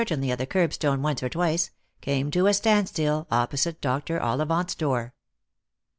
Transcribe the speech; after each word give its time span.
tainly 0.03 0.31
at 0.31 0.39
the 0.39 0.47
kerbstone 0.47 1.03
once 1.03 1.21
or 1.21 1.29
twice, 1.29 1.69
came 2.01 2.31
to 2.31 2.47
a 2.47 2.55
standstill 2.55 3.27
op 3.29 3.51
posite 3.51 3.79
Dr. 3.81 4.19
Ollivant's 4.19 4.73
door. 4.73 5.13